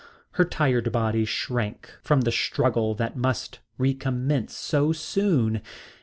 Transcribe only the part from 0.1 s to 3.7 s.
Her tired body shrank from the struggle that must